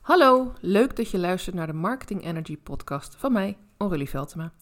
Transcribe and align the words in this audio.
Hallo, 0.00 0.52
leuk 0.60 0.96
dat 0.96 1.10
je 1.10 1.18
luistert 1.18 1.56
naar 1.56 1.66
de 1.66 1.72
Marketing 1.72 2.24
Energy 2.24 2.56
podcast 2.56 3.14
van 3.16 3.32
mij, 3.32 3.56
Aurélie 3.76 4.08
Veltema. 4.08 4.52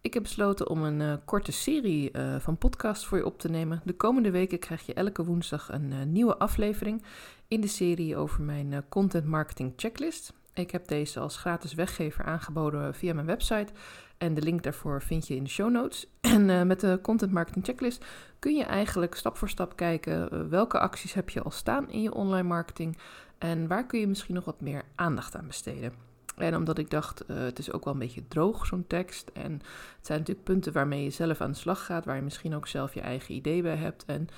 Ik 0.00 0.14
heb 0.14 0.22
besloten 0.22 0.68
om 0.68 0.82
een 0.82 1.00
uh, 1.00 1.14
korte 1.24 1.52
serie 1.52 2.10
uh, 2.12 2.36
van 2.38 2.58
podcasts 2.58 3.06
voor 3.06 3.18
je 3.18 3.26
op 3.26 3.38
te 3.38 3.48
nemen. 3.48 3.80
De 3.84 3.92
komende 3.92 4.30
weken 4.30 4.58
krijg 4.58 4.86
je 4.86 4.94
elke 4.94 5.24
woensdag 5.24 5.72
een 5.72 5.90
uh, 5.90 6.02
nieuwe 6.02 6.36
aflevering 6.36 7.02
in 7.48 7.60
de 7.60 7.66
serie 7.66 8.16
over 8.16 8.42
mijn 8.42 8.84
content 8.88 9.24
marketing 9.24 9.72
checklist. 9.76 10.32
Ik 10.54 10.70
heb 10.70 10.88
deze 10.88 11.20
als 11.20 11.36
gratis 11.36 11.74
weggever 11.74 12.24
aangeboden 12.24 12.94
via 12.94 13.14
mijn 13.14 13.26
website 13.26 13.72
en 14.18 14.34
de 14.34 14.42
link 14.42 14.62
daarvoor 14.62 15.02
vind 15.02 15.26
je 15.26 15.36
in 15.36 15.44
de 15.44 15.50
show 15.50 15.70
notes. 15.70 16.06
En 16.20 16.66
met 16.66 16.80
de 16.80 16.98
content 17.02 17.32
marketing 17.32 17.64
checklist 17.64 18.04
kun 18.38 18.56
je 18.56 18.64
eigenlijk 18.64 19.14
stap 19.14 19.36
voor 19.36 19.48
stap 19.48 19.76
kijken 19.76 20.48
welke 20.50 20.78
acties 20.78 21.14
heb 21.14 21.30
je 21.30 21.42
al 21.42 21.50
staan 21.50 21.90
in 21.90 22.02
je 22.02 22.14
online 22.14 22.48
marketing 22.48 22.98
en 23.38 23.66
waar 23.66 23.86
kun 23.86 24.00
je 24.00 24.06
misschien 24.06 24.34
nog 24.34 24.44
wat 24.44 24.60
meer 24.60 24.82
aandacht 24.94 25.36
aan 25.36 25.46
besteden. 25.46 25.92
En 26.36 26.56
omdat 26.56 26.78
ik 26.78 26.90
dacht, 26.90 27.24
uh, 27.30 27.36
het 27.36 27.58
is 27.58 27.72
ook 27.72 27.84
wel 27.84 27.92
een 27.92 27.98
beetje 27.98 28.28
droog, 28.28 28.66
zo'n 28.66 28.86
tekst. 28.86 29.30
En 29.32 29.52
het 29.96 30.06
zijn 30.06 30.18
natuurlijk 30.18 30.46
punten 30.46 30.72
waarmee 30.72 31.02
je 31.02 31.10
zelf 31.10 31.40
aan 31.40 31.50
de 31.50 31.56
slag 31.56 31.84
gaat, 31.84 32.04
waar 32.04 32.16
je 32.16 32.22
misschien 32.22 32.54
ook 32.54 32.66
zelf 32.66 32.94
je 32.94 33.00
eigen 33.00 33.34
idee 33.34 33.62
bij 33.62 33.76
hebt. 33.76 34.04
En 34.04 34.28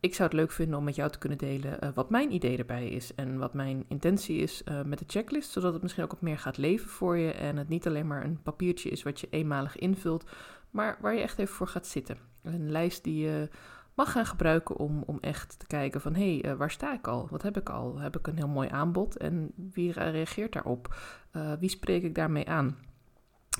ik 0.00 0.14
zou 0.14 0.28
het 0.28 0.38
leuk 0.38 0.50
vinden 0.50 0.78
om 0.78 0.84
met 0.84 0.94
jou 0.94 1.10
te 1.10 1.18
kunnen 1.18 1.38
delen 1.38 1.78
uh, 1.84 1.90
wat 1.94 2.10
mijn 2.10 2.32
idee 2.32 2.56
erbij 2.56 2.88
is 2.88 3.14
en 3.14 3.38
wat 3.38 3.54
mijn 3.54 3.84
intentie 3.88 4.38
is 4.38 4.62
uh, 4.68 4.82
met 4.82 4.98
de 4.98 5.04
checklist, 5.08 5.50
zodat 5.50 5.72
het 5.72 5.82
misschien 5.82 6.04
ook 6.04 6.10
wat 6.10 6.20
meer 6.20 6.38
gaat 6.38 6.56
leven 6.56 6.88
voor 6.88 7.16
je 7.16 7.32
en 7.32 7.56
het 7.56 7.68
niet 7.68 7.86
alleen 7.86 8.06
maar 8.06 8.24
een 8.24 8.42
papiertje 8.42 8.90
is 8.90 9.02
wat 9.02 9.20
je 9.20 9.26
eenmalig 9.30 9.78
invult, 9.78 10.24
maar 10.70 10.98
waar 11.00 11.14
je 11.14 11.20
echt 11.20 11.38
even 11.38 11.54
voor 11.54 11.68
gaat 11.68 11.86
zitten. 11.86 12.16
Een 12.42 12.70
lijst 12.70 13.04
die 13.04 13.24
je 13.24 13.48
mag 13.94 14.12
gaan 14.12 14.26
gebruiken 14.26 14.76
om, 14.76 15.02
om 15.06 15.18
echt 15.20 15.58
te 15.58 15.66
kijken 15.66 16.00
van 16.00 16.14
hé, 16.14 16.38
hey, 16.38 16.50
uh, 16.52 16.56
waar 16.56 16.70
sta 16.70 16.94
ik 16.94 17.06
al? 17.06 17.26
Wat 17.30 17.42
heb 17.42 17.56
ik 17.56 17.68
al? 17.68 17.98
Heb 17.98 18.16
ik 18.16 18.26
een 18.26 18.36
heel 18.36 18.48
mooi 18.48 18.68
aanbod 18.68 19.16
en 19.16 19.52
wie 19.72 19.92
reageert 19.92 20.52
daarop? 20.52 20.94
Uh, 21.32 21.52
wie 21.52 21.68
spreek 21.68 22.02
ik 22.02 22.14
daarmee 22.14 22.48
aan? 22.48 22.76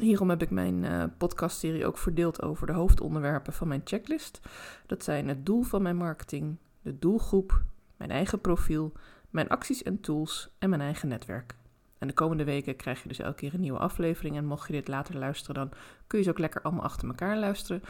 Hierom 0.00 0.30
heb 0.30 0.42
ik 0.42 0.50
mijn 0.50 0.82
uh, 0.82 1.05
podcastserie 1.18 1.86
ook 1.86 1.98
verdeeld 1.98 2.42
over 2.42 2.66
de 2.66 2.72
hoofdonderwerpen 2.72 3.52
van 3.52 3.68
mijn 3.68 3.80
checklist. 3.84 4.40
Dat 4.86 5.05
zijn 5.05 5.28
het 5.28 5.46
doel 5.46 5.62
van 5.62 5.82
mijn 5.82 5.96
marketing, 5.96 6.56
de 6.82 6.98
doelgroep, 6.98 7.62
mijn 7.96 8.10
eigen 8.10 8.40
profiel, 8.40 8.92
mijn 9.30 9.48
acties 9.48 9.82
en 9.82 10.00
tools 10.00 10.55
en 10.58 10.68
mijn 10.68 10.80
eigen 10.80 11.08
netwerk. 11.08 11.55
En 11.98 12.10
de 12.10 12.16
komende 12.16 12.44
weken 12.44 12.77
krijg 12.77 13.02
je 13.02 13.08
dus 13.08 13.18
elke 13.18 13.36
keer 13.36 13.55
een 13.55 13.60
nieuwe 13.60 13.78
aflevering. 13.78 14.36
En 14.36 14.44
mocht 14.44 14.66
je 14.66 14.72
dit 14.72 14.88
later 14.88 15.18
luisteren, 15.18 15.55
dan 15.55 15.78
kun 16.06 16.18
je 16.18 16.24
ze 16.24 16.30
ook 16.30 16.38
lekker 16.38 16.62
allemaal 16.62 16.84
achter 16.84 17.08
elkaar 17.08 17.38
luisteren. 17.38 17.82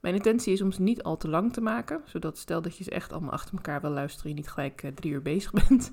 Mijn 0.00 0.14
intentie 0.14 0.52
is 0.52 0.62
om 0.62 0.72
ze 0.72 0.82
niet 0.82 1.02
al 1.02 1.16
te 1.16 1.28
lang 1.28 1.52
te 1.52 1.60
maken, 1.60 2.00
zodat 2.04 2.38
stel 2.38 2.62
dat 2.62 2.76
je 2.76 2.84
ze 2.84 2.90
echt 2.90 3.12
allemaal 3.12 3.30
achter 3.30 3.54
elkaar 3.54 3.80
wil 3.80 3.90
luisteren, 3.90 4.30
je 4.30 4.36
niet 4.36 4.50
gelijk 4.50 4.82
uh, 4.82 4.90
drie 4.90 5.12
uur 5.12 5.22
bezig 5.22 5.52
bent. 5.68 5.92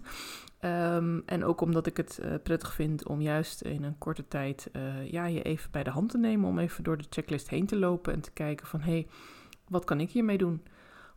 um, 0.61 1.23
en 1.25 1.43
ook 1.43 1.61
omdat 1.61 1.87
ik 1.87 1.97
het 1.97 2.19
uh, 2.21 2.33
prettig 2.43 2.73
vind 2.73 3.07
om 3.07 3.21
juist 3.21 3.61
in 3.61 3.83
een 3.83 3.97
korte 3.97 4.27
tijd 4.27 4.69
uh, 4.73 5.11
ja, 5.11 5.25
je 5.25 5.41
even 5.41 5.71
bij 5.71 5.83
de 5.83 5.89
hand 5.89 6.09
te 6.09 6.17
nemen, 6.17 6.49
om 6.49 6.59
even 6.59 6.83
door 6.83 6.97
de 6.97 7.05
checklist 7.09 7.49
heen 7.49 7.65
te 7.65 7.77
lopen 7.77 8.13
en 8.13 8.21
te 8.21 8.31
kijken 8.31 8.67
van 8.67 8.79
hé, 8.79 8.91
hey, 8.91 9.07
wat 9.67 9.85
kan 9.85 9.99
ik 9.99 10.09
hiermee 10.09 10.37
doen? 10.37 10.63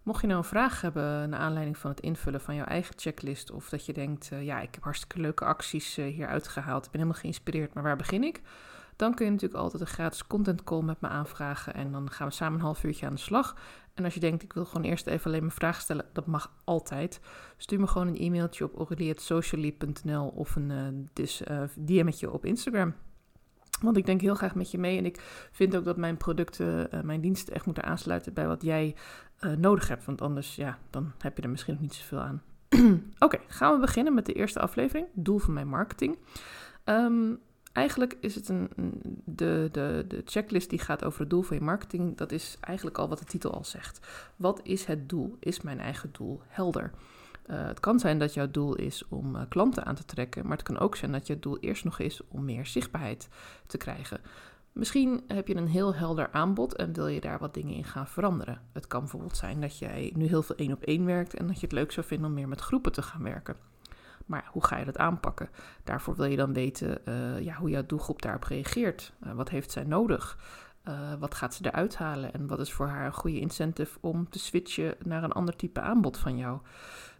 Mocht 0.03 0.21
je 0.21 0.27
nou 0.27 0.39
een 0.39 0.45
vraag 0.45 0.81
hebben 0.81 1.29
naar 1.29 1.41
aanleiding 1.41 1.79
van 1.79 1.91
het 1.91 2.01
invullen 2.01 2.41
van 2.41 2.55
jouw 2.55 2.65
eigen 2.65 2.95
checklist, 2.99 3.51
of 3.51 3.69
dat 3.69 3.87
je 3.87 3.93
denkt, 3.93 4.31
ja, 4.41 4.61
ik 4.61 4.75
heb 4.75 4.85
hartstikke 4.85 5.21
leuke 5.21 5.45
acties 5.45 5.97
hier 5.97 6.27
uitgehaald, 6.27 6.85
ik 6.85 6.91
ben 6.91 7.01
helemaal 7.01 7.21
geïnspireerd, 7.21 7.75
maar 7.75 7.83
waar 7.83 7.97
begin 7.97 8.25
ik? 8.25 8.41
Dan 9.01 9.15
kun 9.15 9.25
je 9.25 9.31
natuurlijk 9.31 9.61
altijd 9.61 9.83
een 9.83 9.89
gratis 9.89 10.27
content 10.27 10.65
call 10.65 10.83
met 10.83 11.01
me 11.01 11.09
aanvragen. 11.09 11.75
En 11.75 11.93
dan 11.93 12.11
gaan 12.11 12.29
we 12.29 12.33
samen 12.33 12.59
een 12.59 12.65
half 12.65 12.85
uurtje 12.85 13.07
aan 13.07 13.15
de 13.15 13.21
slag. 13.21 13.57
En 13.95 14.05
als 14.05 14.15
je 14.15 14.21
denkt, 14.21 14.43
ik 14.43 14.53
wil 14.53 14.65
gewoon 14.65 14.83
eerst 14.83 15.07
even 15.07 15.27
alleen 15.27 15.41
mijn 15.41 15.53
vraag 15.53 15.81
stellen, 15.81 16.05
dat 16.13 16.27
mag 16.27 16.53
altijd. 16.65 17.21
Stuur 17.57 17.81
me 17.81 17.87
gewoon 17.87 18.07
een 18.07 18.17
e-mailtje 18.17 18.65
op 18.65 18.77
aurelie.socially.nl 18.77 20.29
of 20.29 20.57
een 20.57 20.71
uh, 20.71 20.87
dus, 21.13 21.43
uh, 21.51 21.63
DM'tje 21.79 22.31
op 22.31 22.45
Instagram. 22.45 22.95
Want 23.83 23.97
ik 23.97 24.07
denk 24.07 24.21
heel 24.21 24.35
graag 24.35 24.55
met 24.55 24.71
je 24.71 24.79
mee 24.79 24.99
en 24.99 25.05
ik 25.05 25.49
vind 25.53 25.77
ook 25.77 25.85
dat 25.85 25.97
mijn 25.97 26.17
producten, 26.17 26.95
uh, 26.95 27.01
mijn 27.01 27.21
diensten 27.21 27.55
echt 27.55 27.67
moeten 27.67 27.85
aansluiten 27.85 28.33
bij 28.33 28.47
wat 28.47 28.63
jij 28.63 28.97
nodig 29.57 29.89
hebt. 29.89 30.05
Want 30.05 30.23
anders, 30.23 30.57
ja, 30.57 30.79
dan 30.91 31.13
heb 31.19 31.37
je 31.37 31.43
er 31.43 31.51
misschien 31.51 31.73
nog 31.73 31.83
niet 31.83 31.95
zoveel 31.95 32.21
aan. 32.21 32.43
Oké, 33.19 33.39
gaan 33.47 33.75
we 33.75 33.81
beginnen 33.81 34.15
met 34.15 34.27
de 34.27 34.33
eerste 34.33 34.61
aflevering, 34.61 35.07
doel 35.13 35.39
van 35.39 35.53
mijn 35.53 35.69
marketing. 35.69 36.19
Um, 36.85 37.41
Eigenlijk 37.73 38.17
is 38.21 38.35
het 38.35 38.49
een, 38.49 38.71
de, 39.25 39.69
de, 39.73 40.05
de 40.09 40.23
checklist 40.25 40.71
die 40.71 40.79
gaat 40.79 41.05
over 41.05 41.21
het 41.21 41.31
doel 41.31 41.43
van 41.43 41.57
je 41.57 41.63
marketing. 41.63 42.17
Dat 42.17 42.33
is 42.33 42.57
eigenlijk 42.61 42.99
al 42.99 43.09
wat 43.09 43.19
de 43.19 43.25
titel 43.25 43.51
al 43.51 43.65
zegt. 43.65 44.07
Wat 44.37 44.61
is 44.63 44.85
het 44.85 45.09
doel? 45.09 45.37
Is 45.39 45.61
mijn 45.61 45.81
eigen 45.81 46.11
doel 46.13 46.41
helder? 46.47 46.93
Uh, 47.47 47.67
het 47.67 47.81
kan 47.81 47.99
zijn 47.99 48.19
dat 48.19 48.35
jouw 48.35 48.51
doel 48.51 48.75
is 48.75 49.05
om 49.09 49.37
uh, 49.37 49.43
klanten 49.49 49.85
aan 49.85 49.95
te 49.95 50.05
trekken, 50.05 50.47
maar 50.47 50.57
het 50.57 50.67
kan 50.67 50.79
ook 50.79 50.97
zijn 50.97 51.13
dat 51.13 51.27
je 51.27 51.39
doel 51.39 51.59
eerst 51.59 51.85
nog 51.85 51.99
is 51.99 52.21
om 52.29 52.45
meer 52.45 52.67
zichtbaarheid 52.67 53.29
te 53.67 53.77
krijgen. 53.77 54.21
Misschien 54.73 55.23
heb 55.27 55.49
je 55.49 55.57
een 55.57 55.69
heel 55.69 55.95
helder 55.95 56.29
aanbod 56.33 56.77
en 56.77 56.93
wil 56.93 57.07
je 57.07 57.21
daar 57.21 57.39
wat 57.39 57.55
dingen 57.55 57.75
in 57.75 57.85
gaan 57.85 58.07
veranderen. 58.07 58.61
Het 58.73 58.87
kan 58.87 59.01
bijvoorbeeld 59.01 59.37
zijn 59.37 59.61
dat 59.61 59.79
jij 59.79 60.13
nu 60.15 60.27
heel 60.27 60.43
veel 60.43 60.57
één 60.57 60.73
op 60.73 60.83
één 60.83 61.05
werkt 61.05 61.35
en 61.35 61.47
dat 61.47 61.61
je 61.61 61.67
het 61.67 61.73
leuk 61.73 61.93
zou 61.93 62.07
vinden 62.07 62.29
om 62.29 62.35
meer 62.35 62.49
met 62.49 62.61
groepen 62.61 62.93
te 62.93 63.03
gaan 63.03 63.23
werken. 63.23 63.57
Maar 64.31 64.49
hoe 64.53 64.65
ga 64.65 64.79
je 64.79 64.85
dat 64.85 64.99
aanpakken? 64.99 65.49
Daarvoor 65.85 66.15
wil 66.17 66.25
je 66.25 66.37
dan 66.37 66.53
weten 66.53 67.01
uh, 67.09 67.41
ja, 67.41 67.55
hoe 67.55 67.71
jouw 67.71 67.87
doelgroep 67.87 68.23
daarop 68.23 68.43
reageert. 68.43 69.13
Uh, 69.27 69.33
wat 69.33 69.49
heeft 69.49 69.71
zij 69.71 69.85
nodig? 69.85 70.39
Uh, 70.89 71.15
wat 71.19 71.35
gaat 71.35 71.55
ze 71.55 71.67
eruit 71.67 71.97
halen? 71.97 72.33
En 72.33 72.47
wat 72.47 72.61
is 72.61 72.73
voor 72.73 72.87
haar 72.87 73.07
een 73.07 73.13
goede 73.13 73.41
incentive 73.41 73.99
om 74.01 74.29
te 74.29 74.39
switchen 74.39 74.95
naar 75.05 75.23
een 75.23 75.33
ander 75.33 75.57
type 75.57 75.81
aanbod 75.81 76.19
van 76.19 76.37
jou? 76.37 76.59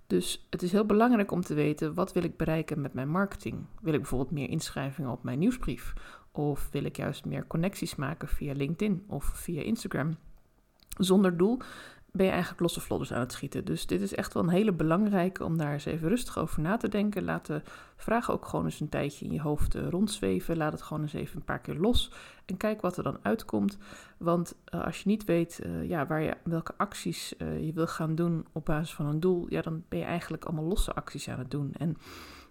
Dus 0.07 0.47
het 0.51 0.63
is 0.63 0.73
heel 0.73 0.87
belangrijk 0.87 1.31
om 1.31 1.41
te 1.41 1.55
weten 1.55 1.95
wat 1.95 2.13
wil 2.13 2.25
ik 2.25 2.37
bereiken 2.37 2.81
met 2.81 2.95
mijn 2.95 3.09
marketing. 3.09 3.67
Wil 3.81 3.93
ik 3.93 4.01
bijvoorbeeld 4.01 4.31
meer 4.31 4.49
inschrijvingen 4.49 5.11
op 5.11 5.23
mijn 5.23 5.39
nieuwsbrief? 5.39 5.93
Of 6.33 6.69
wil 6.71 6.85
ik 6.85 6.97
juist 6.97 7.25
meer 7.25 7.47
connecties 7.47 7.97
maken 7.97 8.29
via 8.29 8.53
LinkedIn 8.53 9.05
of 9.07 9.25
via 9.25 9.63
Instagram? 9.63 10.17
Zonder 10.99 11.37
doel 11.37 11.59
ben 12.13 12.25
je 12.25 12.31
eigenlijk 12.31 12.61
losse 12.61 12.81
vlodders 12.81 13.13
aan 13.13 13.21
het 13.21 13.33
schieten. 13.33 13.65
Dus 13.65 13.87
dit 13.87 14.01
is 14.01 14.15
echt 14.15 14.35
wel 14.35 14.43
een 14.43 14.49
hele 14.49 14.73
belangrijke 14.73 15.45
om 15.45 15.59
daar 15.59 15.73
eens 15.73 15.85
even 15.85 16.09
rustig 16.09 16.39
over 16.39 16.61
na 16.61 16.77
te 16.77 16.89
denken. 16.89 17.25
Laat 17.25 17.47
de 17.47 17.63
vragen 17.97 18.35
ook 18.35 18.47
gewoon 18.47 18.65
eens 18.65 18.81
een 18.81 18.89
tijdje 18.89 19.25
in 19.25 19.33
je 19.33 19.41
hoofd 19.41 19.77
uh, 19.77 19.89
rondzweven. 19.89 20.57
Laat 20.57 20.73
het 20.73 20.83
gewoon 20.83 21.03
eens 21.03 21.13
even 21.13 21.37
een 21.37 21.45
paar 21.45 21.61
keer 21.61 21.75
los 21.75 22.13
en 22.47 22.57
kijk 22.57 22.81
wat 22.81 22.97
er 22.97 23.03
dan 23.03 23.19
uitkomt. 23.23 23.79
Want 24.17 24.55
uh, 24.75 24.85
als 24.85 24.99
je 25.03 25.09
niet 25.09 25.25
weet 25.25 25.61
uh, 25.67 25.89
ja, 25.89 26.07
waar 26.07 26.23
je, 26.23 26.37
welke 26.45 26.75
acties 26.77 27.35
je 27.39 27.71
wil 27.75 27.87
gaan 27.87 28.15
doen 28.15 28.47
op 28.53 28.65
basis 28.65 28.95
van 28.95 29.07
een 29.07 29.21
doel, 29.21 29.47
ja, 29.49 29.63
dan 29.63 29.85
ben 29.89 29.99
je 29.99 30.05
eigenlijk 30.05 30.45
allemaal 30.45 30.65
losse 30.65 30.95
acties 30.95 31.29
aan 31.29 31.39
het 31.39 31.51
doen. 31.51 31.73
En 31.79 31.97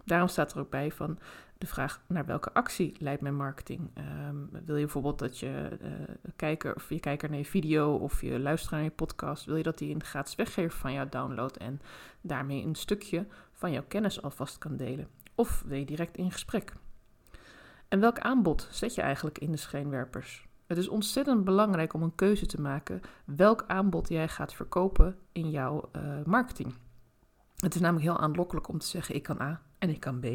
daarom 0.04 0.28
staat 0.28 0.52
er 0.52 0.60
ook 0.60 0.70
bij 0.70 0.90
van 0.90 1.18
de 1.58 1.66
vraag 1.66 2.00
naar 2.06 2.26
welke 2.26 2.52
actie 2.52 2.96
leidt 2.98 3.22
mijn 3.22 3.36
marketing. 3.36 3.90
Um, 4.28 4.48
wil 4.64 4.76
je 4.76 4.84
bijvoorbeeld 4.84 5.18
dat 5.18 5.38
je 5.38 5.78
uh, 5.82 5.90
kijker 6.36 6.74
of 6.74 6.88
je 6.88 7.00
kijker 7.00 7.28
naar 7.28 7.38
je 7.38 7.44
video 7.44 7.94
of 7.94 8.20
je 8.20 8.38
luisteraar 8.38 8.80
naar 8.80 8.88
je 8.88 8.94
podcast, 8.94 9.44
wil 9.44 9.56
je 9.56 9.62
dat 9.62 9.78
die 9.78 9.94
een 9.94 10.04
gratis 10.04 10.34
weggever 10.34 10.78
van 10.78 10.92
jou 10.92 11.08
downloadt 11.08 11.56
en 11.56 11.80
daarmee 12.20 12.64
een 12.64 12.74
stukje 12.74 13.26
van 13.52 13.72
jouw 13.72 13.84
kennis 13.88 14.22
alvast 14.22 14.58
kan 14.58 14.76
delen? 14.76 15.08
Of 15.34 15.62
wil 15.66 15.78
je 15.78 15.84
direct 15.84 16.16
in 16.16 16.32
gesprek? 16.32 16.72
En 17.88 18.00
welk 18.00 18.18
aanbod 18.18 18.68
zet 18.70 18.94
je 18.94 19.02
eigenlijk 19.02 19.38
in 19.38 19.50
de 19.50 19.56
schijnwerpers? 19.56 20.48
Het 20.66 20.78
is 20.78 20.88
ontzettend 20.88 21.44
belangrijk 21.44 21.94
om 21.94 22.02
een 22.02 22.14
keuze 22.14 22.46
te 22.46 22.60
maken 22.60 23.00
welk 23.24 23.64
aanbod 23.66 24.08
jij 24.08 24.28
gaat 24.28 24.54
verkopen 24.54 25.18
in 25.32 25.50
jouw 25.50 25.90
uh, 25.96 26.02
marketing. 26.24 26.74
Het 27.56 27.74
is 27.74 27.80
namelijk 27.80 28.06
heel 28.06 28.20
aanlokkelijk 28.20 28.68
om 28.68 28.78
te 28.78 28.86
zeggen: 28.86 29.14
ik 29.14 29.22
kan 29.22 29.40
A 29.40 29.60
en 29.80 29.88
ik 29.88 30.00
kan 30.00 30.20
B, 30.20 30.26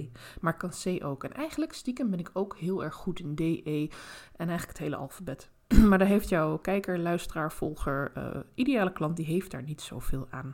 maar 0.42 0.54
ik 0.54 0.60
kan 0.60 0.70
C 0.84 1.04
ook. 1.04 1.24
En 1.24 1.34
eigenlijk 1.34 1.74
stiekem 1.74 2.10
ben 2.10 2.20
ik 2.20 2.30
ook 2.34 2.58
heel 2.58 2.84
erg 2.84 2.94
goed 2.94 3.20
in 3.20 3.36
D, 3.36 3.40
E 3.40 3.88
en 4.36 4.48
eigenlijk 4.48 4.68
het 4.68 4.78
hele 4.78 4.96
alfabet. 4.96 5.50
maar 5.90 5.98
daar 5.98 6.08
heeft 6.08 6.30
jouw 6.30 6.58
kijker, 6.58 7.00
luisteraar, 7.00 7.52
volger, 7.52 8.12
uh, 8.18 8.40
ideale 8.54 8.92
klant, 8.92 9.16
die 9.16 9.26
heeft 9.26 9.52
daar 9.52 9.64
niet 9.64 9.82
zoveel 9.82 10.28
aan. 10.30 10.54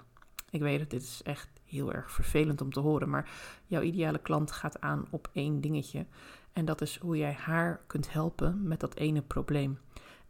Ik 0.49 0.61
weet 0.61 0.79
dat 0.79 0.89
dit 0.89 1.01
is 1.01 1.21
echt 1.23 1.49
heel 1.63 1.93
erg 1.93 2.11
vervelend 2.11 2.61
om 2.61 2.71
te 2.71 2.79
horen, 2.79 3.09
maar 3.09 3.29
jouw 3.65 3.81
ideale 3.81 4.19
klant 4.19 4.51
gaat 4.51 4.81
aan 4.81 5.05
op 5.09 5.29
één 5.33 5.61
dingetje. 5.61 6.05
En 6.53 6.65
dat 6.65 6.81
is 6.81 6.97
hoe 6.97 7.17
jij 7.17 7.33
haar 7.33 7.81
kunt 7.87 8.11
helpen 8.11 8.67
met 8.67 8.79
dat 8.79 8.95
ene 8.95 9.21
probleem. 9.21 9.79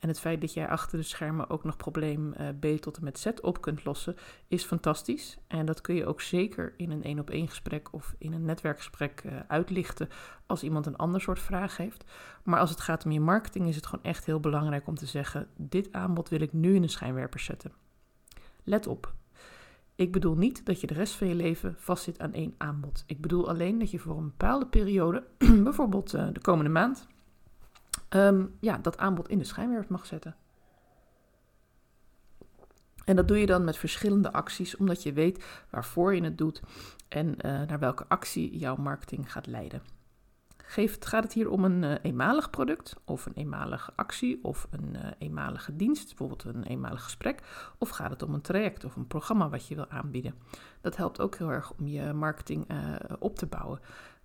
En 0.01 0.07
het 0.07 0.19
feit 0.19 0.41
dat 0.41 0.53
jij 0.53 0.67
achter 0.67 0.97
de 0.97 1.03
schermen 1.03 1.49
ook 1.49 1.63
nog 1.63 1.77
probleem 1.77 2.33
uh, 2.39 2.47
B 2.59 2.81
tot 2.81 2.97
en 2.97 3.03
met 3.03 3.19
Z 3.19 3.27
op 3.41 3.61
kunt 3.61 3.85
lossen, 3.85 4.15
is 4.47 4.63
fantastisch. 4.63 5.37
En 5.47 5.65
dat 5.65 5.81
kun 5.81 5.95
je 5.95 6.05
ook 6.05 6.21
zeker 6.21 6.73
in 6.77 6.91
een 6.91 7.03
één 7.03 7.19
op 7.19 7.29
één 7.29 7.47
gesprek 7.47 7.93
of 7.93 8.15
in 8.17 8.33
een 8.33 8.45
netwerkgesprek 8.45 9.23
uh, 9.25 9.39
uitlichten 9.47 10.09
als 10.45 10.63
iemand 10.63 10.85
een 10.85 10.95
ander 10.95 11.21
soort 11.21 11.39
vraag 11.39 11.77
heeft. 11.77 12.03
Maar 12.43 12.59
als 12.59 12.69
het 12.69 12.81
gaat 12.81 13.05
om 13.05 13.11
je 13.11 13.19
marketing, 13.19 13.67
is 13.67 13.75
het 13.75 13.85
gewoon 13.85 14.03
echt 14.03 14.25
heel 14.25 14.39
belangrijk 14.39 14.87
om 14.87 14.95
te 14.95 15.05
zeggen: 15.05 15.47
dit 15.55 15.93
aanbod 15.93 16.29
wil 16.29 16.41
ik 16.41 16.53
nu 16.53 16.75
in 16.75 16.81
de 16.81 16.87
schijnwerpers 16.87 17.45
zetten. 17.45 17.71
Let 18.63 18.87
op. 18.87 19.13
Ik 19.95 20.11
bedoel 20.11 20.35
niet 20.35 20.65
dat 20.65 20.81
je 20.81 20.87
de 20.87 20.93
rest 20.93 21.13
van 21.13 21.27
je 21.27 21.35
leven 21.35 21.75
vastzit 21.77 22.19
aan 22.19 22.33
één 22.33 22.53
aanbod. 22.57 23.03
Ik 23.07 23.21
bedoel 23.21 23.49
alleen 23.49 23.79
dat 23.79 23.91
je 23.91 23.99
voor 23.99 24.17
een 24.17 24.23
bepaalde 24.37 24.67
periode, 24.67 25.23
bijvoorbeeld 25.63 26.13
uh, 26.13 26.27
de 26.33 26.41
komende 26.41 26.71
maand, 26.71 27.07
um, 28.15 28.57
ja, 28.59 28.77
dat 28.77 28.97
aanbod 28.97 29.29
in 29.29 29.37
de 29.37 29.43
schijnwerpers 29.43 29.91
mag 29.91 30.05
zetten. 30.05 30.35
En 33.05 33.15
dat 33.15 33.27
doe 33.27 33.37
je 33.37 33.45
dan 33.45 33.63
met 33.63 33.77
verschillende 33.77 34.33
acties, 34.33 34.75
omdat 34.75 35.03
je 35.03 35.13
weet 35.13 35.45
waarvoor 35.69 36.15
je 36.15 36.23
het 36.23 36.37
doet 36.37 36.61
en 37.07 37.27
uh, 37.27 37.35
naar 37.41 37.79
welke 37.79 38.05
actie 38.07 38.57
jouw 38.57 38.75
marketing 38.75 39.31
gaat 39.31 39.47
leiden. 39.47 39.81
Gaat 40.99 41.23
het 41.23 41.33
hier 41.33 41.49
om 41.49 41.63
een 41.63 41.83
uh, 41.83 41.93
eenmalig 42.01 42.49
product 42.49 42.95
of 43.05 43.25
een 43.25 43.33
eenmalige 43.33 43.91
actie 43.95 44.43
of 44.43 44.67
een 44.69 44.95
uh, 44.95 45.11
eenmalige 45.17 45.75
dienst, 45.75 46.07
bijvoorbeeld 46.07 46.43
een 46.43 46.63
eenmalig 46.63 47.03
gesprek, 47.03 47.41
of 47.77 47.89
gaat 47.89 48.09
het 48.09 48.23
om 48.23 48.33
een 48.33 48.41
traject 48.41 48.85
of 48.85 48.95
een 48.95 49.07
programma 49.07 49.49
wat 49.49 49.67
je 49.67 49.75
wil 49.75 49.89
aanbieden? 49.89 50.35
Dat 50.81 50.97
helpt 50.97 51.19
ook 51.19 51.35
heel 51.35 51.51
erg 51.51 51.71
om 51.71 51.87
je 51.87 52.13
marketing 52.13 52.67
op 53.19 53.35
te 53.35 53.45
bouwen 53.45 53.79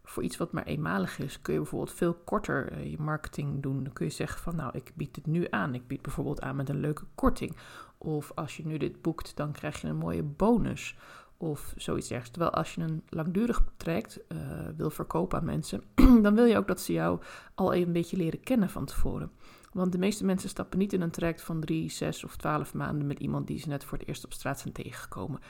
voor 0.09 0.23
iets 0.23 0.37
wat 0.37 0.53
maar 0.53 0.65
eenmalig 0.65 1.19
is, 1.19 1.43
kun 1.43 1.53
je 1.53 1.61
bijvoorbeeld 1.61 1.97
veel 1.97 2.15
korter 2.15 2.73
uh, 2.73 2.91
je 2.91 2.99
marketing 2.99 3.63
doen. 3.63 3.85
Dan 3.85 3.93
kun 3.93 4.07
je 4.07 4.13
zeggen 4.13 4.41
van 4.41 4.57
nou, 4.57 4.71
ik 4.75 4.93
bied 4.95 5.17
het 5.17 5.27
nu 5.27 5.47
aan. 5.51 5.75
Ik 5.75 5.87
bied 5.87 6.03
bijvoorbeeld 6.03 6.41
aan 6.41 6.57
met 6.57 6.69
een 6.69 6.81
leuke 6.81 7.05
korting. 7.15 7.57
Of 7.99 8.33
als 8.35 8.57
je 8.57 8.67
nu 8.67 8.77
dit 8.77 9.03
boekt, 9.03 9.37
dan 9.37 9.53
krijg 9.53 9.81
je 9.81 9.89
een 9.89 9.97
mooie 9.97 10.23
bonus. 10.23 10.97
Of 11.37 11.75
zoiets 11.77 12.11
ergens. 12.11 12.31
Terwijl 12.31 12.53
als 12.53 12.75
je 12.75 12.81
een 12.81 13.03
langdurig 13.09 13.63
traject 13.77 14.21
uh, 14.29 14.39
wil 14.77 14.91
verkopen 14.91 15.39
aan 15.39 15.45
mensen, 15.45 15.83
dan 16.23 16.35
wil 16.35 16.45
je 16.45 16.57
ook 16.57 16.69
dat 16.69 16.81
ze 16.81 16.93
jou 16.93 17.21
al 17.55 17.73
even 17.73 17.87
een 17.87 17.93
beetje 17.93 18.17
leren 18.17 18.41
kennen 18.41 18.71
van 18.71 18.85
tevoren. 18.85 19.31
Want 19.73 19.93
de 19.93 19.99
meeste 19.99 20.25
mensen 20.25 20.49
stappen 20.49 20.79
niet 20.79 20.93
in 20.93 21.01
een 21.01 21.11
traject 21.11 21.43
van 21.43 21.61
drie, 21.61 21.91
zes 21.91 22.25
of 22.25 22.37
twaalf 22.37 22.75
maanden 22.75 23.07
met 23.07 23.19
iemand 23.19 23.47
die 23.47 23.59
ze 23.59 23.69
net 23.69 23.85
voor 23.85 23.99
het 23.99 24.09
eerst 24.09 24.25
op 24.25 24.33
straat 24.33 24.61
zijn 24.61 24.75
tegengekomen. 24.75 25.41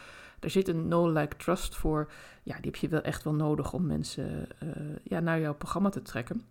Er 0.41 0.51
zit 0.51 0.69
een 0.69 0.89
no-like 0.89 1.37
trust 1.37 1.75
voor. 1.75 2.13
Ja, 2.43 2.55
die 2.55 2.71
heb 2.71 2.77
je 2.77 2.89
wel 2.89 3.01
echt 3.01 3.23
wel 3.23 3.35
nodig 3.35 3.73
om 3.73 3.87
mensen 3.87 4.49
uh, 4.63 4.97
ja, 5.03 5.21
naar 5.21 5.41
jouw 5.41 5.55
programma 5.55 5.89
te 5.89 6.03
trekken. 6.03 6.43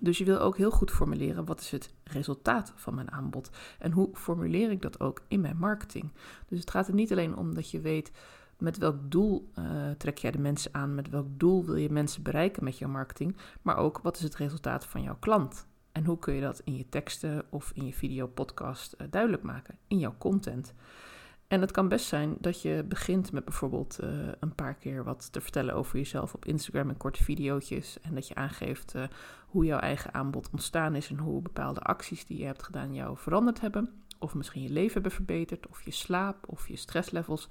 Dus 0.00 0.18
je 0.18 0.24
wil 0.24 0.38
ook 0.38 0.56
heel 0.56 0.70
goed 0.70 0.90
formuleren 0.90 1.44
wat 1.44 1.60
is 1.60 1.70
het 1.70 1.90
resultaat 2.04 2.72
van 2.76 2.94
mijn 2.94 3.10
aanbod 3.10 3.50
en 3.78 3.92
hoe 3.92 4.08
formuleer 4.12 4.70
ik 4.70 4.82
dat 4.82 5.00
ook 5.00 5.22
in 5.28 5.40
mijn 5.40 5.56
marketing. 5.56 6.12
Dus 6.48 6.60
het 6.60 6.70
gaat 6.70 6.88
er 6.88 6.94
niet 6.94 7.10
alleen 7.10 7.36
om 7.36 7.54
dat 7.54 7.70
je 7.70 7.80
weet 7.80 8.12
met 8.58 8.78
welk 8.78 8.96
doel 9.10 9.50
uh, 9.58 9.90
trek 9.90 10.18
jij 10.18 10.30
de 10.30 10.38
mensen 10.38 10.74
aan, 10.74 10.94
met 10.94 11.10
welk 11.10 11.26
doel 11.30 11.64
wil 11.64 11.76
je 11.76 11.90
mensen 11.90 12.22
bereiken 12.22 12.64
met 12.64 12.78
jouw 12.78 12.88
marketing, 12.88 13.36
maar 13.62 13.76
ook 13.76 13.98
wat 14.02 14.16
is 14.16 14.22
het 14.22 14.36
resultaat 14.36 14.86
van 14.86 15.02
jouw 15.02 15.16
klant. 15.20 15.66
En 15.92 16.04
hoe 16.04 16.18
kun 16.18 16.34
je 16.34 16.40
dat 16.40 16.60
in 16.64 16.76
je 16.76 16.88
teksten 16.88 17.44
of 17.50 17.72
in 17.74 17.86
je 17.86 17.92
video 17.92 18.26
podcast 18.26 18.94
uh, 18.98 19.06
duidelijk 19.10 19.42
maken, 19.42 19.78
in 19.86 19.98
jouw 19.98 20.14
content. 20.18 20.74
En 21.48 21.60
het 21.60 21.70
kan 21.70 21.88
best 21.88 22.06
zijn 22.06 22.36
dat 22.40 22.62
je 22.62 22.84
begint 22.88 23.32
met 23.32 23.44
bijvoorbeeld 23.44 23.98
uh, 24.02 24.08
een 24.40 24.54
paar 24.54 24.74
keer 24.74 25.04
wat 25.04 25.32
te 25.32 25.40
vertellen 25.40 25.74
over 25.74 25.98
jezelf 25.98 26.34
op 26.34 26.44
Instagram 26.44 26.88
in 26.88 26.96
korte 26.96 27.22
video's. 27.22 27.98
En 28.02 28.14
dat 28.14 28.28
je 28.28 28.34
aangeeft 28.34 28.94
uh, 28.96 29.02
hoe 29.46 29.64
jouw 29.64 29.78
eigen 29.78 30.14
aanbod 30.14 30.50
ontstaan 30.52 30.94
is 30.94 31.10
en 31.10 31.18
hoe 31.18 31.42
bepaalde 31.42 31.80
acties 31.80 32.26
die 32.26 32.38
je 32.38 32.44
hebt 32.44 32.62
gedaan 32.62 32.94
jou 32.94 33.16
veranderd 33.16 33.60
hebben. 33.60 34.02
Of 34.18 34.34
misschien 34.34 34.62
je 34.62 34.68
leven 34.68 34.92
hebben 34.92 35.10
verbeterd, 35.10 35.66
of 35.66 35.82
je 35.82 35.90
slaap, 35.90 36.48
of 36.48 36.68
je 36.68 36.76
stresslevels. 36.76 37.48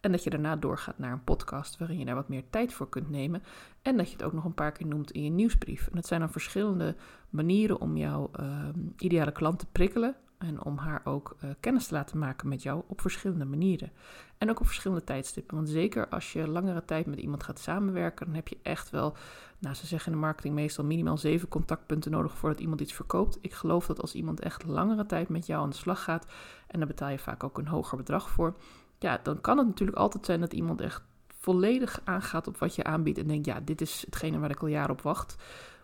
En 0.00 0.12
dat 0.12 0.24
je 0.24 0.30
daarna 0.30 0.56
doorgaat 0.56 0.98
naar 0.98 1.12
een 1.12 1.24
podcast 1.24 1.78
waarin 1.78 1.98
je 1.98 2.04
daar 2.04 2.14
wat 2.14 2.28
meer 2.28 2.50
tijd 2.50 2.72
voor 2.72 2.88
kunt 2.88 3.10
nemen. 3.10 3.42
En 3.82 3.96
dat 3.96 4.06
je 4.06 4.12
het 4.12 4.22
ook 4.22 4.32
nog 4.32 4.44
een 4.44 4.54
paar 4.54 4.72
keer 4.72 4.86
noemt 4.86 5.10
in 5.10 5.24
je 5.24 5.30
nieuwsbrief. 5.30 5.86
En 5.86 5.94
dat 5.94 6.06
zijn 6.06 6.20
dan 6.20 6.30
verschillende 6.30 6.96
manieren 7.30 7.80
om 7.80 7.96
jouw 7.96 8.30
uh, 8.40 8.68
ideale 8.98 9.32
klant 9.32 9.58
te 9.58 9.66
prikkelen 9.66 10.16
en 10.38 10.64
om 10.64 10.76
haar 10.76 11.00
ook 11.04 11.36
uh, 11.44 11.50
kennis 11.60 11.86
te 11.86 11.94
laten 11.94 12.18
maken 12.18 12.48
met 12.48 12.62
jou 12.62 12.82
op 12.86 13.00
verschillende 13.00 13.44
manieren. 13.44 13.90
En 14.38 14.50
ook 14.50 14.60
op 14.60 14.66
verschillende 14.66 15.04
tijdstippen. 15.04 15.56
Want 15.56 15.68
zeker 15.68 16.08
als 16.08 16.32
je 16.32 16.48
langere 16.48 16.84
tijd 16.84 17.06
met 17.06 17.18
iemand 17.18 17.42
gaat 17.42 17.58
samenwerken, 17.58 18.26
dan 18.26 18.34
heb 18.34 18.48
je 18.48 18.58
echt 18.62 18.90
wel, 18.90 19.16
nou 19.58 19.74
ze 19.74 19.86
zeggen 19.86 20.12
in 20.12 20.18
de 20.18 20.24
marketing 20.24 20.54
meestal 20.54 20.84
minimaal 20.84 21.18
zeven 21.18 21.48
contactpunten 21.48 22.10
nodig 22.10 22.36
voordat 22.36 22.60
iemand 22.60 22.80
iets 22.80 22.92
verkoopt. 22.92 23.38
Ik 23.40 23.52
geloof 23.52 23.86
dat 23.86 24.00
als 24.00 24.14
iemand 24.14 24.40
echt 24.40 24.64
langere 24.64 25.06
tijd 25.06 25.28
met 25.28 25.46
jou 25.46 25.62
aan 25.62 25.70
de 25.70 25.76
slag 25.76 26.02
gaat, 26.02 26.26
en 26.66 26.78
daar 26.78 26.88
betaal 26.88 27.10
je 27.10 27.18
vaak 27.18 27.44
ook 27.44 27.58
een 27.58 27.68
hoger 27.68 27.96
bedrag 27.96 28.30
voor, 28.30 28.54
ja, 28.98 29.20
dan 29.22 29.40
kan 29.40 29.58
het 29.58 29.66
natuurlijk 29.66 29.98
altijd 29.98 30.26
zijn 30.26 30.40
dat 30.40 30.52
iemand 30.52 30.80
echt 30.80 31.02
volledig 31.38 32.00
aangaat 32.04 32.46
op 32.46 32.58
wat 32.58 32.74
je 32.74 32.84
aanbiedt 32.84 33.18
en 33.18 33.26
denkt, 33.26 33.46
ja, 33.46 33.60
dit 33.60 33.80
is 33.80 34.02
hetgene 34.04 34.38
waar 34.38 34.50
ik 34.50 34.60
al 34.60 34.68
jaren 34.68 34.90
op 34.90 35.02
wacht. 35.02 35.36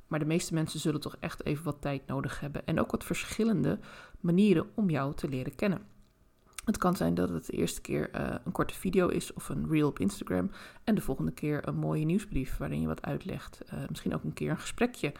Maar 0.07 0.19
de 0.19 0.27
meeste 0.27 0.55
mensen 0.55 0.81
zullen 0.81 1.01
toch 1.01 1.17
echt 1.21 1.45
even 1.45 1.65
wat 1.65 1.81
tijd 1.81 2.07
nodig 2.07 2.41
hebben. 2.41 2.67
En 2.67 2.81
ook 2.81 2.91
wat 2.91 3.05
verschillende 3.05 3.79
manieren 4.23 4.67
om 4.75 4.91
jou 4.91 5.15
te 5.15 5.29
leren 5.29 5.55
kennen. 5.55 5.81
Het 6.65 6.79
kan 6.79 6.97
zijn 6.97 7.15
dat 7.15 7.29
het 7.29 7.47
de 7.47 7.53
eerste 7.53 7.81
keer 7.81 8.11
uh, 8.15 8.35
een 8.45 8.53
korte 8.53 8.75
video 8.75 9.09
is 9.09 9.33
of 9.33 9.49
een 9.49 9.69
reel 9.69 9.89
op 9.89 9.99
Instagram. 9.99 10.51
En 10.85 10.95
de 10.95 11.01
volgende 11.01 11.33
keer 11.33 11.69
een 11.69 11.77
mooie 11.77 12.05
nieuwsbrief 12.05 12.57
waarin 12.57 12.81
je 12.81 12.87
wat 12.87 13.03
uitlegt. 13.03 13.61
Uh, 13.67 13.81
misschien 13.89 14.15
ook 14.15 14.25
een 14.25 14.33
keer 14.33 14.51
een 14.51 14.59
gesprekje. 14.59 15.13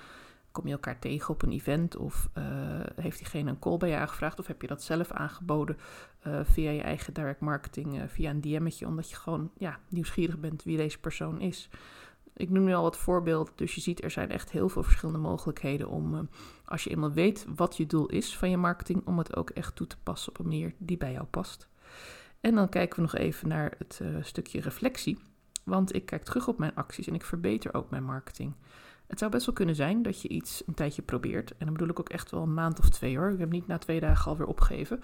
Kom 0.51 0.67
je 0.67 0.73
elkaar 0.73 0.99
tegen 0.99 1.35
op 1.35 1.43
een 1.43 1.53
event 1.53 1.97
of 1.97 2.29
uh, 2.39 2.45
heeft 2.97 3.19
diegene 3.19 3.51
een 3.51 3.59
call 3.59 3.77
bij 3.77 3.89
je 3.89 3.97
aangevraagd 3.97 4.39
of 4.39 4.47
heb 4.47 4.63
je 4.63 4.69
dat 4.69 4.83
zelf 4.83 5.11
aangeboden 5.11 5.77
via 6.43 6.71
je 6.71 6.81
eigen 6.81 7.15
direct 7.15 7.41
marketing, 7.41 8.03
via 8.07 8.31
een 8.31 8.41
DM'tje, 8.41 8.87
omdat 8.87 9.11
je 9.11 9.17
gewoon 9.17 9.51
ja, 9.59 9.79
nieuwsgierig 9.89 10.39
bent 10.39 10.63
wie 10.63 10.77
deze 10.77 10.99
persoon 10.99 11.41
is. 11.41 11.69
Ik 12.43 12.51
noem 12.51 12.65
nu 12.65 12.75
al 12.75 12.83
wat 12.83 12.97
voorbeelden, 12.97 13.53
dus 13.57 13.75
je 13.75 13.81
ziet 13.81 14.03
er 14.03 14.11
zijn 14.11 14.31
echt 14.31 14.51
heel 14.51 14.69
veel 14.69 14.83
verschillende 14.83 15.19
mogelijkheden 15.19 15.89
om, 15.89 16.15
uh, 16.15 16.21
als 16.65 16.85
je 16.85 16.91
eenmaal 16.91 17.13
weet 17.13 17.47
wat 17.57 17.77
je 17.77 17.87
doel 17.87 18.07
is 18.07 18.37
van 18.37 18.51
je 18.51 18.57
marketing, 18.57 19.07
om 19.07 19.19
het 19.19 19.37
ook 19.37 19.51
echt 19.51 19.77
toe 19.77 19.87
te 19.87 19.97
passen 20.03 20.33
op 20.33 20.39
een 20.39 20.45
manier 20.45 20.75
die 20.79 20.97
bij 20.97 21.13
jou 21.13 21.25
past. 21.25 21.69
En 22.41 22.55
dan 22.55 22.69
kijken 22.69 22.97
we 22.97 23.03
nog 23.03 23.15
even 23.15 23.49
naar 23.49 23.75
het 23.79 24.01
uh, 24.03 24.17
stukje 24.23 24.61
reflectie, 24.61 25.19
want 25.65 25.95
ik 25.95 26.07
kijk 26.07 26.23
terug 26.23 26.49
op 26.49 26.59
mijn 26.59 26.75
acties 26.75 27.07
en 27.07 27.15
ik 27.15 27.25
verbeter 27.25 27.75
ook 27.75 27.91
mijn 27.91 28.05
marketing. 28.05 28.55
Het 29.07 29.19
zou 29.19 29.31
best 29.31 29.47
wel 29.47 29.55
kunnen 29.55 29.75
zijn 29.75 30.03
dat 30.03 30.23
je 30.23 30.29
iets 30.29 30.63
een 30.67 30.75
tijdje 30.75 31.03
probeert. 31.03 31.51
En 31.51 31.65
dan 31.65 31.73
bedoel 31.73 31.89
ik 31.89 32.01
ook 32.01 32.09
echt 32.09 32.31
wel 32.31 32.43
een 32.43 32.55
maand 32.55 32.79
of 32.79 32.89
twee 32.89 33.17
hoor. 33.17 33.31
Ik 33.31 33.39
heb 33.39 33.51
niet 33.51 33.67
na 33.67 33.79
twee 33.79 34.01
dagen 34.01 34.31
alweer 34.31 34.47
opgegeven. 34.47 35.01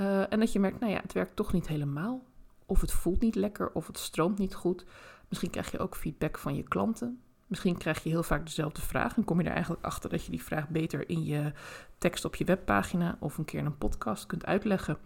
Uh, 0.00 0.32
en 0.32 0.38
dat 0.38 0.52
je 0.52 0.60
merkt, 0.60 0.80
nou 0.80 0.92
ja, 0.92 1.00
het 1.02 1.12
werkt 1.12 1.36
toch 1.36 1.52
niet 1.52 1.68
helemaal. 1.68 2.24
Of 2.66 2.80
het 2.80 2.92
voelt 2.92 3.20
niet 3.20 3.34
lekker, 3.34 3.70
of 3.72 3.86
het 3.86 3.98
stroomt 3.98 4.38
niet 4.38 4.54
goed. 4.54 4.84
Misschien 5.32 5.50
krijg 5.50 5.70
je 5.70 5.78
ook 5.78 5.96
feedback 5.96 6.38
van 6.38 6.54
je 6.54 6.62
klanten. 6.62 7.20
Misschien 7.46 7.76
krijg 7.76 8.02
je 8.02 8.08
heel 8.08 8.22
vaak 8.22 8.44
dezelfde 8.44 8.80
vraag 8.80 9.16
en 9.16 9.24
kom 9.24 9.40
je 9.40 9.46
er 9.46 9.52
eigenlijk 9.52 9.84
achter 9.84 10.10
dat 10.10 10.24
je 10.24 10.30
die 10.30 10.42
vraag 10.42 10.68
beter 10.68 11.08
in 11.08 11.24
je 11.24 11.52
tekst 11.98 12.24
op 12.24 12.34
je 12.34 12.44
webpagina 12.44 13.16
of 13.20 13.38
een 13.38 13.44
keer 13.44 13.58
in 13.58 13.66
een 13.66 13.78
podcast 13.78 14.26
kunt 14.26 14.46
uitleggen. 14.46 14.98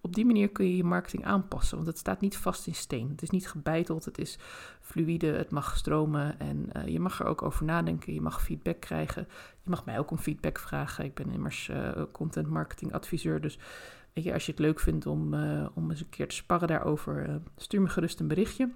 Op 0.00 0.14
die 0.14 0.26
manier 0.26 0.48
kun 0.48 0.68
je 0.68 0.76
je 0.76 0.84
marketing 0.84 1.24
aanpassen, 1.24 1.76
want 1.76 1.88
het 1.88 1.98
staat 1.98 2.20
niet 2.20 2.36
vast 2.36 2.66
in 2.66 2.74
steen. 2.74 3.08
Het 3.08 3.22
is 3.22 3.30
niet 3.30 3.48
gebeiteld, 3.48 4.04
het 4.04 4.18
is 4.18 4.38
fluïde, 4.80 5.26
het 5.26 5.50
mag 5.50 5.76
stromen 5.76 6.40
en 6.40 6.68
uh, 6.76 6.86
je 6.86 7.00
mag 7.00 7.20
er 7.20 7.26
ook 7.26 7.42
over 7.42 7.64
nadenken. 7.64 8.14
Je 8.14 8.20
mag 8.20 8.42
feedback 8.42 8.80
krijgen. 8.80 9.26
Je 9.62 9.70
mag 9.70 9.84
mij 9.84 9.98
ook 9.98 10.10
om 10.10 10.18
feedback 10.18 10.58
vragen. 10.58 11.04
Ik 11.04 11.14
ben 11.14 11.30
immers 11.30 11.68
uh, 11.68 12.02
content 12.12 12.48
marketing 12.48 12.92
adviseur, 12.92 13.40
dus 13.40 13.58
weet 14.12 14.24
je, 14.24 14.32
als 14.32 14.46
je 14.46 14.50
het 14.50 14.60
leuk 14.60 14.80
vindt 14.80 15.06
om, 15.06 15.34
uh, 15.34 15.66
om 15.74 15.90
eens 15.90 16.00
een 16.00 16.08
keer 16.08 16.28
te 16.28 16.34
sparren 16.34 16.68
daarover, 16.68 17.40
stuur 17.56 17.80
me 17.80 17.88
gerust 17.88 18.20
een 18.20 18.28
berichtje. 18.28 18.70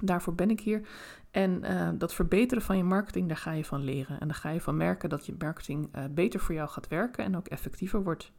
Daarvoor 0.00 0.34
ben 0.34 0.50
ik 0.50 0.60
hier. 0.60 0.88
En 1.30 1.64
uh, 1.64 1.88
dat 1.94 2.14
verbeteren 2.14 2.62
van 2.62 2.76
je 2.76 2.84
marketing, 2.84 3.28
daar 3.28 3.36
ga 3.36 3.52
je 3.52 3.64
van 3.64 3.84
leren. 3.84 4.20
En 4.20 4.26
dan 4.26 4.36
ga 4.36 4.50
je 4.50 4.60
van 4.60 4.76
merken 4.76 5.08
dat 5.08 5.26
je 5.26 5.34
marketing 5.38 5.96
uh, 5.96 6.04
beter 6.10 6.40
voor 6.40 6.54
jou 6.54 6.68
gaat 6.68 6.88
werken 6.88 7.24
en 7.24 7.36
ook 7.36 7.48
effectiever 7.48 8.02
wordt. 8.02 8.32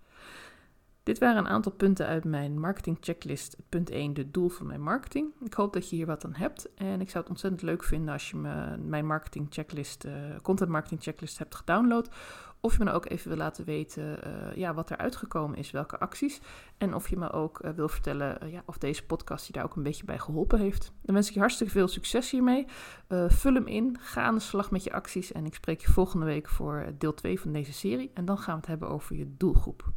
Dit 1.03 1.19
waren 1.19 1.37
een 1.37 1.51
aantal 1.51 1.71
punten 1.71 2.05
uit 2.05 2.23
mijn 2.23 2.59
marketing 2.59 2.97
checklist. 2.99 3.57
Punt 3.69 3.89
1, 3.89 4.13
de 4.13 4.31
doel 4.31 4.49
van 4.49 4.67
mijn 4.67 4.81
marketing. 4.81 5.33
Ik 5.41 5.53
hoop 5.53 5.73
dat 5.73 5.89
je 5.89 5.95
hier 5.95 6.05
wat 6.05 6.25
aan 6.25 6.33
hebt. 6.33 6.73
En 6.73 7.01
ik 7.01 7.09
zou 7.09 7.19
het 7.19 7.29
ontzettend 7.29 7.61
leuk 7.61 7.83
vinden 7.83 8.13
als 8.13 8.29
je 8.29 8.37
mijn 8.79 9.05
marketing 9.05 9.47
checklist, 9.49 10.05
uh, 10.05 10.13
content 10.41 10.69
marketing 10.69 11.03
checklist 11.03 11.37
hebt 11.37 11.55
gedownload. 11.55 12.09
Of 12.61 12.77
je 12.77 12.83
me 12.83 12.91
ook 12.91 13.09
even 13.09 13.29
wil 13.29 13.37
laten 13.37 13.65
weten 13.65 14.19
uh, 14.27 14.55
ja, 14.55 14.73
wat 14.73 14.89
er 14.89 14.97
uitgekomen 14.97 15.57
is, 15.57 15.71
welke 15.71 15.99
acties. 15.99 16.41
En 16.77 16.93
of 16.93 17.09
je 17.09 17.17
me 17.17 17.31
ook 17.31 17.63
uh, 17.65 17.71
wil 17.71 17.89
vertellen 17.89 18.37
uh, 18.43 18.51
ja, 18.51 18.63
of 18.65 18.77
deze 18.77 19.05
podcast 19.05 19.47
je 19.47 19.53
daar 19.53 19.63
ook 19.63 19.75
een 19.75 19.83
beetje 19.83 20.05
bij 20.05 20.19
geholpen 20.19 20.59
heeft. 20.59 20.91
Dan 21.01 21.15
wens 21.15 21.27
ik 21.27 21.33
je 21.33 21.39
hartstikke 21.39 21.73
veel 21.73 21.87
succes 21.87 22.31
hiermee. 22.31 22.65
vul 23.27 23.53
hem 23.53 23.67
in, 23.67 23.97
ga 23.99 24.21
aan 24.21 24.35
de 24.35 24.41
slag 24.41 24.71
met 24.71 24.83
je 24.83 24.91
acties. 24.91 25.31
En 25.31 25.45
ik 25.45 25.53
spreek 25.53 25.81
je 25.81 25.91
volgende 25.91 26.25
week 26.25 26.49
voor 26.49 26.85
deel 26.97 27.13
2 27.13 27.39
van 27.39 27.51
deze 27.51 27.73
serie. 27.73 28.11
En 28.13 28.25
dan 28.25 28.37
gaan 28.37 28.53
we 28.53 28.59
het 28.59 28.69
hebben 28.69 28.89
over 28.89 29.15
je 29.15 29.35
doelgroep. 29.37 29.91